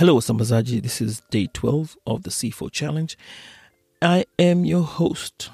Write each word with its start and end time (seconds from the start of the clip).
Hello, 0.00 0.18
Sambazaji. 0.18 0.82
This 0.82 1.02
is 1.02 1.20
day 1.28 1.46
12 1.52 1.94
of 2.06 2.22
the 2.22 2.30
C4 2.30 2.72
Challenge. 2.72 3.18
I 4.00 4.24
am 4.38 4.64
your 4.64 4.82
host, 4.82 5.50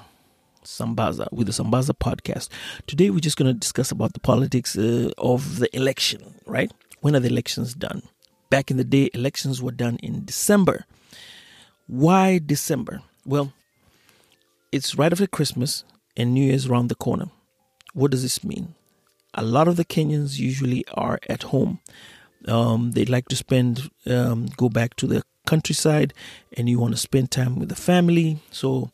Sambaza, 0.63 1.27
with 1.33 1.47
the 1.47 1.51
Sambaza 1.51 1.89
podcast. 1.89 2.47
Today, 2.87 3.09
we're 3.09 3.19
just 3.19 3.35
going 3.35 3.53
to 3.53 3.59
discuss 3.59 3.91
about 3.91 4.13
the 4.13 4.21
politics 4.21 4.77
uh, 4.77 5.11
of 5.17 5.59
the 5.59 5.75
election, 5.75 6.35
right? 6.45 6.71
When 7.01 7.13
are 7.13 7.19
the 7.19 7.27
elections 7.27 7.73
done? 7.73 8.03
Back 8.49 8.71
in 8.71 8.77
the 8.77 8.85
day, 8.85 9.09
elections 9.13 9.61
were 9.61 9.73
done 9.73 9.97
in 9.97 10.23
December. 10.23 10.85
Why 11.87 12.39
December? 12.39 13.01
Well, 13.25 13.51
it's 14.71 14.95
right 14.95 15.11
after 15.11 15.27
Christmas 15.27 15.83
and 16.15 16.33
New 16.33 16.45
Year's 16.45 16.67
around 16.67 16.87
the 16.87 16.95
corner. 16.95 17.25
What 17.93 18.11
does 18.11 18.21
this 18.21 18.45
mean? 18.45 18.75
A 19.33 19.43
lot 19.43 19.67
of 19.67 19.75
the 19.75 19.83
Kenyans 19.83 20.39
usually 20.39 20.85
are 20.93 21.19
at 21.27 21.43
home 21.43 21.81
um, 22.47 22.91
they 22.91 23.05
like 23.05 23.27
to 23.29 23.35
spend 23.35 23.89
um, 24.05 24.47
go 24.57 24.69
back 24.69 24.95
to 24.97 25.07
the 25.07 25.23
countryside 25.45 26.13
and 26.55 26.69
you 26.69 26.79
want 26.79 26.93
to 26.93 26.99
spend 26.99 27.31
time 27.31 27.57
with 27.57 27.69
the 27.69 27.75
family. 27.75 28.39
So 28.51 28.91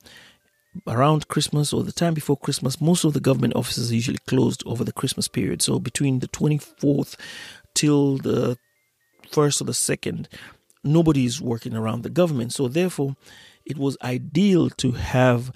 around 0.88 1.28
christmas 1.28 1.72
or 1.72 1.84
the 1.84 1.92
time 1.92 2.16
before 2.16 2.36
christmas 2.36 2.82
most 2.82 3.04
of 3.04 3.14
the 3.14 3.20
government 3.20 3.56
offices 3.56 3.92
are 3.92 3.96
usually 3.96 4.18
closed 4.26 4.64
over 4.66 4.84
the 4.84 4.92
christmas 4.92 5.28
period. 5.28 5.62
So 5.62 5.80
between 5.80 6.20
the 6.20 6.28
24th 6.28 7.16
till 7.74 8.18
the 8.18 8.58
first 9.32 9.62
or 9.62 9.66
the 9.66 9.74
second 9.74 10.28
nobody 10.84 11.26
is 11.26 11.42
working 11.42 11.76
around 11.76 12.04
the 12.04 12.10
government. 12.10 12.54
So 12.54 12.68
therefore 12.68 13.16
it 13.66 13.78
was 13.78 13.98
ideal 14.04 14.70
to 14.72 14.92
have 14.92 15.52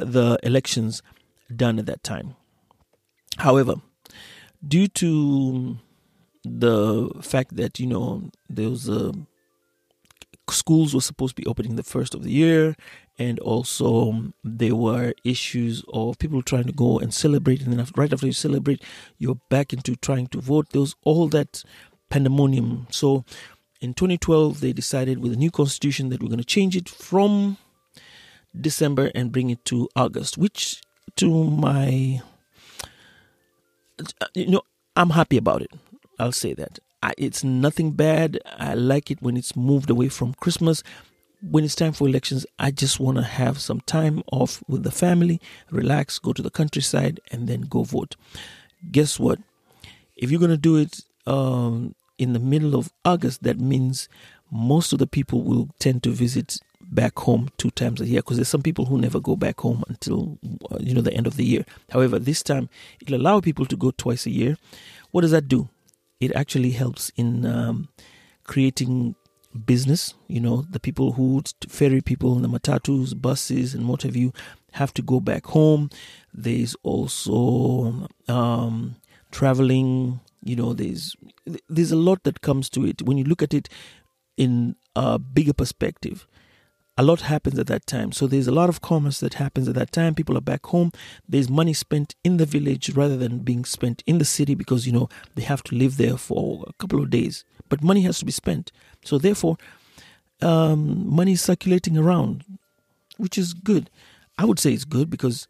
the 0.00 0.38
elections 0.42 1.02
done 1.54 1.78
at 1.78 1.86
that 1.86 2.02
time. 2.02 2.34
However 3.38 3.74
due 4.66 4.88
to 4.88 5.78
the 6.44 7.08
fact 7.22 7.56
that 7.56 7.78
you 7.78 7.86
know 7.86 8.30
there 8.48 8.68
was 8.68 8.88
a 8.88 9.12
schools 10.50 10.94
were 10.94 11.00
supposed 11.00 11.36
to 11.36 11.42
be 11.42 11.46
opening 11.46 11.76
the 11.76 11.82
first 11.82 12.14
of 12.14 12.22
the 12.24 12.30
year 12.30 12.76
and 13.18 13.38
also 13.40 14.10
um, 14.10 14.34
there 14.42 14.74
were 14.74 15.14
issues 15.24 15.84
of 15.92 16.18
people 16.18 16.42
trying 16.42 16.64
to 16.64 16.72
go 16.72 16.98
and 16.98 17.14
celebrate 17.14 17.62
and 17.62 17.72
then 17.72 17.80
after, 17.80 18.00
right 18.00 18.12
after 18.12 18.26
you 18.26 18.32
celebrate 18.32 18.82
you're 19.18 19.40
back 19.48 19.72
into 19.72 19.94
trying 19.96 20.26
to 20.26 20.40
vote. 20.40 20.68
There 20.70 20.80
was 20.80 20.96
all 21.04 21.28
that 21.28 21.62
pandemonium. 22.10 22.86
So 22.90 23.24
in 23.82 23.94
2012 23.94 24.60
they 24.60 24.72
decided 24.72 25.18
with 25.18 25.32
a 25.32 25.36
new 25.36 25.50
constitution 25.50 26.08
that 26.08 26.22
we're 26.22 26.28
going 26.28 26.38
to 26.38 26.44
change 26.44 26.76
it 26.76 26.88
from 26.88 27.58
december 28.58 29.10
and 29.14 29.32
bring 29.32 29.48
it 29.50 29.64
to 29.64 29.88
august 29.96 30.36
which 30.36 30.82
to 31.16 31.44
my 31.44 32.20
you 34.34 34.50
know 34.50 34.62
i'm 34.94 35.10
happy 35.10 35.38
about 35.38 35.62
it 35.62 35.70
I'll 36.22 36.30
say 36.30 36.54
that. 36.54 36.78
I, 37.02 37.14
it's 37.18 37.42
nothing 37.42 37.90
bad. 37.90 38.38
I 38.46 38.74
like 38.74 39.10
it 39.10 39.20
when 39.20 39.36
it's 39.36 39.56
moved 39.56 39.90
away 39.90 40.08
from 40.08 40.34
Christmas. 40.34 40.84
When 41.40 41.64
it's 41.64 41.74
time 41.74 41.92
for 41.92 42.06
elections, 42.06 42.46
I 42.60 42.70
just 42.70 43.00
want 43.00 43.16
to 43.16 43.24
have 43.24 43.60
some 43.60 43.80
time 43.80 44.22
off 44.30 44.62
with 44.68 44.84
the 44.84 44.92
family, 44.92 45.40
relax, 45.72 46.20
go 46.20 46.32
to 46.32 46.40
the 46.40 46.50
countryside, 46.50 47.18
and 47.32 47.48
then 47.48 47.62
go 47.62 47.82
vote. 47.82 48.14
Guess 48.92 49.18
what? 49.18 49.40
If 50.14 50.30
you're 50.30 50.38
going 50.38 50.52
to 50.52 50.56
do 50.56 50.76
it 50.76 51.00
um, 51.26 51.96
in 52.18 52.34
the 52.34 52.38
middle 52.38 52.76
of 52.76 52.92
August, 53.04 53.42
that 53.42 53.58
means 53.58 54.08
most 54.52 54.92
of 54.92 55.00
the 55.00 55.08
people 55.08 55.42
will 55.42 55.70
tend 55.80 56.04
to 56.04 56.10
visit 56.10 56.58
back 56.80 57.18
home 57.18 57.48
two 57.58 57.70
times 57.70 58.00
a 58.00 58.06
year 58.06 58.20
because 58.20 58.36
there's 58.36 58.46
some 58.46 58.62
people 58.62 58.84
who 58.84 58.98
never 58.98 59.18
go 59.18 59.34
back 59.34 59.58
home 59.58 59.82
until 59.88 60.38
uh, 60.70 60.76
you 60.78 60.94
know 60.94 61.00
the 61.00 61.14
end 61.14 61.26
of 61.26 61.36
the 61.36 61.44
year. 61.44 61.64
However, 61.90 62.20
this 62.20 62.44
time 62.44 62.68
it'll 63.00 63.20
allow 63.20 63.40
people 63.40 63.66
to 63.66 63.76
go 63.76 63.90
twice 63.90 64.24
a 64.26 64.30
year. 64.30 64.56
What 65.10 65.22
does 65.22 65.32
that 65.32 65.48
do? 65.48 65.68
It 66.22 66.32
actually 66.36 66.70
helps 66.70 67.10
in 67.16 67.44
um, 67.44 67.88
creating 68.44 69.16
business. 69.66 70.14
You 70.28 70.40
know, 70.40 70.62
the 70.70 70.78
people 70.78 71.12
who 71.12 71.42
ferry 71.68 72.00
people 72.00 72.36
in 72.36 72.42
the 72.42 72.48
matatus, 72.48 73.20
buses, 73.20 73.74
and 73.74 73.88
what 73.88 74.02
have 74.02 74.14
you 74.14 74.32
have 74.72 74.94
to 74.94 75.02
go 75.02 75.18
back 75.20 75.46
home. 75.46 75.90
There's 76.32 76.76
also 76.84 78.08
um, 78.28 78.96
traveling. 79.32 80.20
You 80.44 80.56
know, 80.56 80.72
there's 80.72 81.16
there's 81.68 81.92
a 81.92 81.96
lot 81.96 82.22
that 82.22 82.40
comes 82.40 82.70
to 82.70 82.86
it 82.86 83.02
when 83.02 83.18
you 83.18 83.24
look 83.24 83.42
at 83.42 83.52
it 83.52 83.68
in 84.36 84.76
a 84.94 85.18
bigger 85.18 85.52
perspective 85.52 86.26
a 87.02 87.04
lot 87.04 87.22
happens 87.22 87.58
at 87.58 87.66
that 87.66 87.84
time. 87.84 88.12
So 88.12 88.28
there's 88.28 88.46
a 88.46 88.52
lot 88.52 88.68
of 88.68 88.80
commerce 88.80 89.18
that 89.18 89.34
happens 89.34 89.68
at 89.68 89.74
that 89.74 89.90
time. 89.90 90.14
People 90.14 90.38
are 90.38 90.40
back 90.40 90.64
home. 90.66 90.92
There's 91.28 91.50
money 91.50 91.72
spent 91.72 92.14
in 92.22 92.36
the 92.36 92.46
village 92.46 92.90
rather 92.90 93.16
than 93.16 93.40
being 93.40 93.64
spent 93.64 94.04
in 94.06 94.18
the 94.18 94.24
city 94.24 94.54
because, 94.54 94.86
you 94.86 94.92
know, 94.92 95.08
they 95.34 95.42
have 95.42 95.64
to 95.64 95.74
live 95.74 95.96
there 95.96 96.16
for 96.16 96.64
a 96.68 96.72
couple 96.74 97.02
of 97.02 97.10
days. 97.10 97.44
But 97.68 97.82
money 97.82 98.02
has 98.02 98.20
to 98.20 98.24
be 98.24 98.30
spent. 98.30 98.70
So 99.04 99.18
therefore, 99.18 99.56
um, 100.40 101.12
money 101.12 101.32
is 101.32 101.42
circulating 101.42 101.98
around, 101.98 102.44
which 103.16 103.36
is 103.36 103.52
good. 103.52 103.90
I 104.38 104.44
would 104.44 104.60
say 104.60 104.72
it's 104.72 104.84
good 104.84 105.10
because 105.10 105.48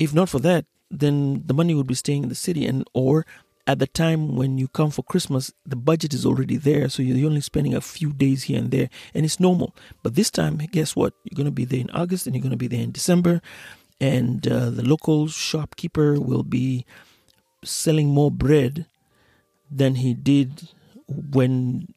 if 0.00 0.12
not 0.12 0.28
for 0.28 0.40
that, 0.40 0.64
then 0.90 1.44
the 1.46 1.54
money 1.54 1.76
would 1.76 1.86
be 1.86 1.94
staying 1.94 2.24
in 2.24 2.28
the 2.28 2.34
city 2.34 2.66
and 2.66 2.84
or 2.92 3.24
at 3.68 3.78
the 3.78 3.86
time 3.86 4.34
when 4.34 4.56
you 4.56 4.66
come 4.66 4.90
for 4.90 5.02
Christmas, 5.02 5.52
the 5.66 5.76
budget 5.76 6.14
is 6.14 6.24
already 6.24 6.56
there, 6.56 6.88
so 6.88 7.02
you're 7.02 7.28
only 7.28 7.42
spending 7.42 7.74
a 7.74 7.82
few 7.82 8.14
days 8.14 8.44
here 8.44 8.58
and 8.58 8.70
there, 8.70 8.88
and 9.12 9.26
it's 9.26 9.38
normal. 9.38 9.76
But 10.02 10.14
this 10.14 10.30
time, 10.30 10.56
guess 10.72 10.96
what? 10.96 11.12
You're 11.24 11.36
going 11.36 11.44
to 11.44 11.52
be 11.52 11.66
there 11.66 11.80
in 11.80 11.90
August 11.90 12.26
and 12.26 12.34
you're 12.34 12.42
going 12.42 12.50
to 12.50 12.56
be 12.56 12.66
there 12.66 12.82
in 12.82 12.92
December, 12.92 13.42
and 14.00 14.48
uh, 14.48 14.70
the 14.70 14.82
local 14.82 15.28
shopkeeper 15.28 16.18
will 16.18 16.42
be 16.42 16.86
selling 17.62 18.08
more 18.08 18.30
bread 18.30 18.86
than 19.70 19.96
he 19.96 20.14
did 20.14 20.70
when 21.06 21.92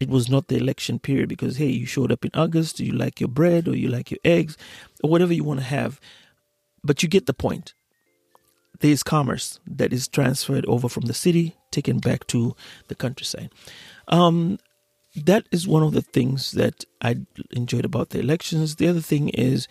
it 0.00 0.08
was 0.08 0.28
not 0.28 0.48
the 0.48 0.56
election 0.56 0.98
period 0.98 1.28
because 1.28 1.58
hey 1.58 1.68
you 1.68 1.86
showed 1.86 2.10
up 2.10 2.24
in 2.24 2.30
august 2.34 2.76
do 2.76 2.84
you 2.84 2.92
like 2.92 3.20
your 3.20 3.28
bread 3.28 3.68
or 3.68 3.76
you 3.76 3.88
like 3.88 4.10
your 4.10 4.18
eggs 4.24 4.56
or 5.02 5.10
whatever 5.10 5.32
you 5.32 5.44
want 5.44 5.60
to 5.60 5.66
have 5.66 6.00
but 6.82 7.02
you 7.02 7.08
get 7.08 7.26
the 7.26 7.34
point 7.34 7.74
there 8.80 8.90
is 8.90 9.02
commerce 9.02 9.60
that 9.66 9.92
is 9.92 10.08
transferred 10.08 10.66
over 10.66 10.88
from 10.88 11.04
the 11.04 11.14
city, 11.14 11.56
taken 11.70 11.98
back 11.98 12.26
to 12.28 12.54
the 12.88 12.94
countryside. 12.94 13.50
Um, 14.08 14.58
that 15.14 15.46
is 15.50 15.66
one 15.66 15.82
of 15.82 15.92
the 15.92 16.02
things 16.02 16.52
that 16.52 16.84
I 17.00 17.16
enjoyed 17.52 17.84
about 17.84 18.10
the 18.10 18.18
elections. 18.18 18.76
The 18.76 18.88
other 18.88 19.00
thing 19.00 19.30
is 19.30 19.66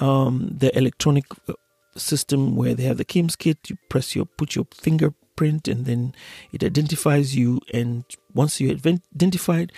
um, 0.00 0.50
the 0.58 0.76
electronic 0.76 1.24
uh, 1.48 1.54
system 1.96 2.56
where 2.56 2.74
they 2.74 2.84
have 2.84 2.98
the 2.98 3.04
KIEMS 3.04 3.38
kit. 3.38 3.70
You 3.70 3.76
press 3.88 4.14
your, 4.14 4.26
put 4.26 4.54
your 4.54 4.66
fingerprint, 4.74 5.68
and 5.68 5.86
then 5.86 6.14
it 6.52 6.62
identifies 6.62 7.34
you. 7.34 7.60
And 7.72 8.04
once 8.34 8.60
you're 8.60 8.74
identified, 8.74 9.72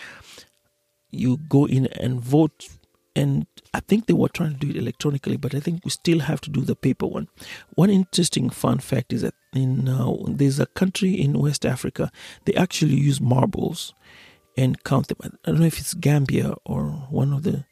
you 1.11 1.39
go 1.49 1.67
in 1.67 1.87
and 1.87 2.21
vote 2.21 2.69
and 3.17 3.47
I 3.73 3.81
think 3.81 4.07
they 4.07 4.15
were 4.15 4.29
trying 4.29 4.55
to 4.55 4.59
do 4.59 4.71
it 4.71 4.77
electronically, 4.77 5.37
but 5.37 5.55
I 5.55 5.61
think 5.61 5.85
we 5.85 5.91
still 5.91 6.21
have 6.21 6.41
to 6.43 6.51
do 6.51 6.63
the 6.63 6.75
paper 6.75 7.07
one. 7.07 7.29
One 7.75 7.91
interesting 7.91 8.51
fun 8.51 8.79
fact 8.79 9.13
is 9.13 9.23
that 9.23 9.35
in 9.53 9.89
uh, 9.89 10.13
there's 10.27 10.59
a 10.59 10.67
country 10.67 11.13
in 11.13 11.39
West 11.39 11.65
Africa 11.65 12.11
they 12.45 12.55
actually 12.55 12.95
use 12.95 13.21
marbles 13.21 13.95
and 14.57 14.83
count 14.85 15.09
them. 15.09 15.19
I 15.23 15.51
don't 15.51 15.61
know 15.61 15.67
if 15.67 15.79
it's 15.79 15.95
Gambia 15.95 16.55
or 16.65 16.85
one 17.11 17.33
of 17.33 17.43
the 17.43 17.65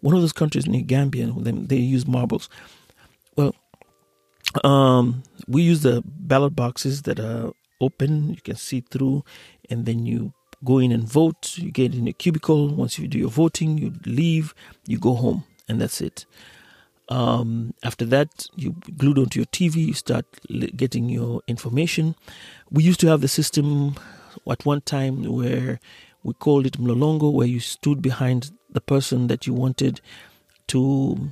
one 0.00 0.14
of 0.14 0.20
those 0.20 0.32
countries 0.32 0.66
near 0.66 0.82
Gambia. 0.82 1.32
They 1.36 1.76
use 1.76 2.06
marbles. 2.06 2.48
Well, 3.36 3.54
um, 4.62 5.22
we 5.48 5.62
use 5.62 5.82
the 5.82 6.02
ballot 6.04 6.54
boxes 6.54 7.02
that 7.02 7.18
are 7.18 7.52
open. 7.80 8.30
You 8.30 8.40
can 8.42 8.56
see 8.56 8.80
through, 8.80 9.24
and 9.70 9.86
then 9.86 10.06
you 10.06 10.32
go 10.64 10.78
in 10.78 10.92
and 10.92 11.04
vote. 11.04 11.56
You 11.58 11.70
get 11.70 11.94
in 11.94 12.08
a 12.08 12.12
cubicle. 12.12 12.68
Once 12.74 12.98
you 12.98 13.06
do 13.06 13.18
your 13.18 13.30
voting, 13.30 13.78
you 13.78 13.92
leave, 14.06 14.54
you 14.86 14.98
go 14.98 15.14
home, 15.14 15.44
and 15.68 15.80
that's 15.80 16.00
it. 16.00 16.26
Um, 17.08 17.74
after 17.82 18.04
that, 18.06 18.46
you 18.56 18.76
glued 18.96 19.18
onto 19.18 19.38
your 19.38 19.46
TV, 19.46 19.86
you 19.88 19.92
start 19.92 20.24
getting 20.76 21.08
your 21.10 21.42
information. 21.46 22.14
We 22.70 22.82
used 22.82 23.00
to 23.00 23.08
have 23.08 23.20
the 23.20 23.28
system 23.28 23.96
at 24.50 24.64
one 24.64 24.80
time 24.80 25.22
where 25.24 25.80
we 26.22 26.32
called 26.32 26.66
it 26.66 26.78
mlolongo, 26.80 27.30
where 27.32 27.46
you 27.46 27.60
stood 27.60 28.00
behind 28.00 28.52
the 28.70 28.80
person 28.80 29.26
that 29.26 29.46
you 29.46 29.52
wanted 29.52 30.00
to 30.68 31.30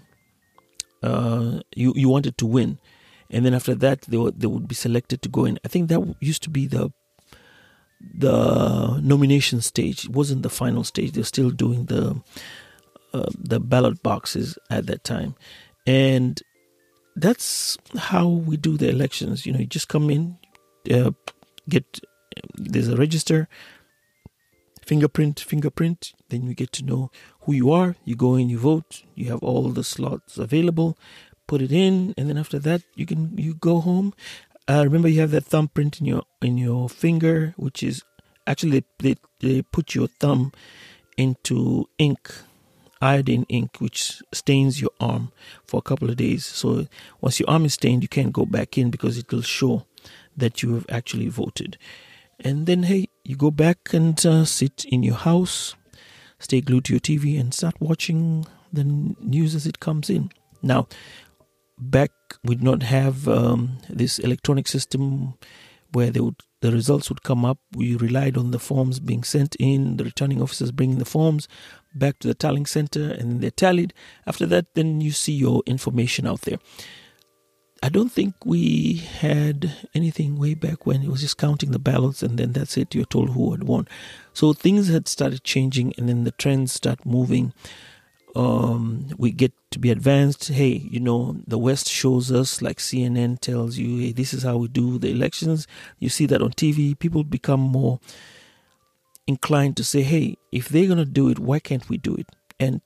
uh, 1.03 1.61
you 1.75 1.93
you 1.97 2.09
wanted 2.09 2.39
to 2.39 2.47
win, 2.47 2.79
and 3.31 3.45
then 3.45 3.55
after 3.55 3.75
that 3.75 4.03
they 4.03 4.17
were, 4.17 4.31
they 4.31 4.47
would 4.47 4.69
be 4.69 4.75
selected 4.75 5.23
to 5.23 5.29
go 5.29 5.45
in. 5.45 5.59
I 5.65 5.69
think 5.69 5.89
that 5.89 6.15
used 6.21 6.43
to 6.45 6.51
be 6.51 6.67
the 6.67 6.93
the 8.15 9.01
nomination 9.03 9.61
stage. 9.61 10.05
It 10.07 10.11
wasn't 10.11 10.43
the 10.43 10.51
final 10.51 10.85
stage. 10.85 11.13
They're 11.13 11.25
still 11.25 11.51
doing 11.51 11.87
the 11.87 12.21
uh, 13.13 13.31
the 13.39 13.61
ballot 13.61 14.03
boxes 14.03 14.59
at 14.71 14.87
that 14.87 15.05
time, 15.05 15.35
and 15.87 16.41
that's 17.17 17.77
how 17.97 18.27
we 18.27 18.57
do 18.57 18.77
the 18.77 18.89
elections. 18.89 19.47
You 19.47 19.53
know, 19.53 19.59
you 19.59 19.67
just 19.67 19.89
come 19.89 20.11
in, 20.11 20.39
uh, 20.91 21.13
get 21.69 22.01
there's 22.55 22.89
a 22.89 22.97
register, 22.97 23.49
fingerprint, 24.85 25.41
fingerprint. 25.41 26.13
Then 26.29 26.47
you 26.47 26.55
get 26.55 26.73
to 26.73 26.85
know 26.85 27.11
who 27.43 27.53
you 27.53 27.71
are. 27.71 27.97
You 28.05 28.17
go 28.17 28.35
in, 28.37 28.49
you 28.49 28.59
vote. 28.59 29.03
You 29.15 29.31
have 29.31 29.43
all 29.43 29.69
the 29.69 29.85
slots 29.85 30.39
available. 30.39 30.97
Put 31.47 31.61
it 31.61 31.73
in, 31.73 32.15
and 32.17 32.29
then 32.29 32.39
after 32.39 32.59
that, 32.61 32.83
you 32.95 33.05
can 33.05 33.37
you 33.37 33.55
go 33.55 33.81
home. 33.81 34.15
Uh, 34.69 34.85
remember, 34.85 35.09
you 35.09 35.21
have 35.21 35.33
that 35.33 35.45
thumbprint 35.45 36.01
in 36.01 36.07
your 36.07 36.23
in 36.41 36.59
your 36.59 36.89
finger, 36.89 37.55
which 37.57 37.83
is 37.83 38.03
actually 38.47 38.85
they, 38.99 39.17
they 39.41 39.63
put 39.63 39.95
your 39.95 40.09
thumb 40.21 40.53
into 41.17 41.89
ink 41.99 42.31
iodine 43.03 43.45
ink, 43.49 43.81
which 43.81 44.23
stains 44.33 44.81
your 44.81 44.93
arm 45.01 45.33
for 45.67 45.79
a 45.79 45.83
couple 45.83 46.09
of 46.09 46.17
days. 46.17 46.47
So 46.47 46.87
once 47.21 47.41
your 47.41 47.51
arm 47.51 47.65
is 47.65 47.75
stained, 47.75 48.03
you 48.03 48.09
can't 48.09 48.33
go 48.33 48.47
back 48.47 48.79
in 48.79 48.91
because 48.91 49.19
it 49.19 49.31
will 49.31 49.43
show 49.43 49.85
that 50.37 50.63
you 50.63 50.75
have 50.75 50.87
actually 50.89 51.29
voted. 51.29 51.77
And 52.41 52.67
then, 52.67 52.85
hey, 52.85 53.09
you 53.25 53.37
go 53.37 53.51
back 53.51 53.93
and 53.93 54.25
uh, 54.25 54.45
sit 54.45 54.85
in 54.89 55.03
your 55.03 55.17
house, 55.17 55.75
stay 56.39 56.61
glued 56.61 56.85
to 56.87 56.95
your 56.95 57.01
TV, 57.01 57.39
and 57.39 57.53
start 57.53 57.75
watching 57.81 58.47
the 58.73 58.85
news 58.85 59.55
as 59.55 59.67
it 59.67 59.81
comes 59.81 60.09
in. 60.09 60.31
Now, 60.63 60.87
back 61.79 62.13
we 62.45 62.55
did 62.55 62.65
not 62.65 62.83
have 62.83 63.29
um, 63.29 63.79
this 63.89 64.19
electronic 64.19 64.69
system 64.69 65.35
where 65.93 66.11
they 66.11 66.21
would 66.21 66.37
the 66.63 66.71
results 66.71 67.09
would 67.09 67.25
come 67.25 67.45
up. 67.45 67.59
We 67.75 67.97
relied 67.97 68.37
on 68.37 68.53
the 68.53 68.59
forms 68.61 69.01
being 69.01 69.25
sent 69.25 69.57
in, 69.57 69.97
the 69.97 70.05
returning 70.05 70.41
officers 70.41 70.71
bringing 70.71 70.99
the 70.99 71.05
forms 71.05 71.49
back 71.93 72.21
to 72.21 72.29
the 72.29 72.35
tallying 72.35 72.67
center, 72.67 73.11
and 73.11 73.33
then 73.33 73.41
they're 73.41 73.51
tallied. 73.51 73.93
After 74.27 74.47
that, 74.47 74.75
then 74.75 75.01
you 75.01 75.11
see 75.11 75.33
your 75.33 75.63
information 75.67 76.27
out 76.27 76.43
there. 76.43 76.59
I 77.85 77.89
don't 77.89 78.13
think 78.13 78.35
we 78.47 78.95
had 78.95 79.73
anything 79.93 80.39
way 80.39 80.55
back 80.55 80.87
when 80.87 81.03
it 81.03 81.09
was 81.09 81.21
just 81.21 81.37
counting 81.37 81.73
the 81.73 81.81
ballots 81.81 82.23
and 82.23 82.39
then 82.39 82.53
that's 82.53 82.77
it. 82.77 82.95
You're 82.95 83.05
told 83.05 83.31
who 83.31 83.51
had 83.51 83.65
won. 83.65 83.89
So 84.33 84.53
things 84.53 84.87
had 84.87 85.09
started 85.09 85.43
changing 85.43 85.93
and 85.99 86.09
then 86.09 86.23
the 86.23 86.31
trends 86.31 86.73
start 86.73 87.05
moving. 87.05 87.53
Um, 88.35 89.09
we 89.19 89.31
get 89.31 89.53
to 89.73 89.79
be 89.79 89.91
advanced. 89.91 90.49
Hey, 90.49 90.89
you 90.91 91.01
know, 91.01 91.37
the 91.47 91.59
West 91.59 91.89
shows 91.89 92.33
us, 92.33 92.63
like 92.63 92.79
CNN 92.79 93.41
tells 93.41 93.77
you, 93.77 93.99
hey, 93.99 94.13
this 94.13 94.33
is 94.33 94.43
how 94.43 94.57
we 94.57 94.69
do 94.69 94.99
the 94.99 95.11
elections. 95.11 95.67
You 95.99 96.09
see 96.09 96.27
that 96.27 96.43
on 96.43 96.53
TV. 96.53 96.99
People 96.99 97.25
become 97.25 97.61
more 97.61 98.01
inclined 99.27 99.77
to 99.77 99.85
say, 99.85 100.03
hey, 100.03 100.37
if 100.51 100.69
they're 100.69 100.87
going 100.87 100.99
to 100.99 101.05
do 101.05 101.29
it, 101.29 101.39
why 101.39 101.59
can't 101.59 101.89
we 101.89 101.99
do 101.99 102.15
it? 102.15 102.27
And 102.59 102.81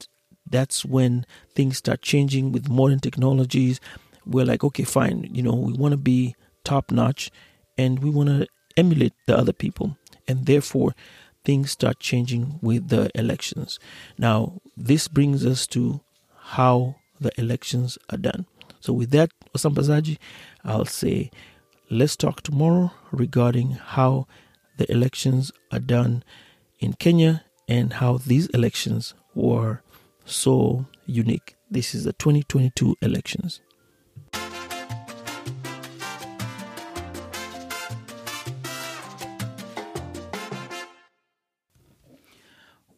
that's 0.49 0.85
when 0.85 1.27
things 1.55 1.79
start 1.79 2.03
changing 2.03 2.53
with 2.53 2.69
modern 2.69 3.01
technologies 3.01 3.81
we're 4.27 4.45
like, 4.45 4.65
okay, 4.65 4.85
fine, 4.85 5.29
you 5.33 5.43
know, 5.43 5.55
we 5.55 5.73
want 5.73 5.93
to 5.93 5.97
be 5.97 6.35
top 6.65 6.91
notch 6.91 7.31
and 7.79 8.01
we 8.01 8.11
want 8.11 8.29
to 8.29 8.47
emulate 8.77 9.13
the 9.27 9.37
other 9.39 9.53
people. 9.53 9.97
And 10.29 10.47
therefore, 10.47 10.95
things 11.47 11.71
start 11.71 12.01
changing 12.01 12.59
with 12.61 12.89
the 12.89 13.09
elections. 13.15 13.79
Now, 14.19 14.61
this 14.77 15.07
brings 15.09 15.47
us 15.47 15.67
to 15.69 16.01
how 16.39 16.97
the 17.21 17.31
elections 17.41 17.97
are 18.11 18.19
done. 18.19 18.47
So, 18.81 18.93
with 18.93 19.11
that, 19.13 19.31
Osambazaji, 19.55 20.19
I'll 20.65 20.85
say 20.85 21.31
let's 21.89 22.17
talk 22.17 22.43
tomorrow 22.43 22.91
regarding 23.13 23.71
how 23.71 24.27
the 24.77 24.91
elections 24.91 25.53
are 25.73 25.79
done 25.79 26.25
in 26.81 26.95
Kenya 26.95 27.45
and 27.69 27.95
how 27.95 28.19
these 28.19 28.49
elections 28.49 29.15
were 29.35 29.83
so 30.25 30.87
unique. 31.07 31.55
This 31.71 31.95
is 31.95 32.05
the 32.05 32.13
2022 32.13 32.97
elections. 33.01 33.61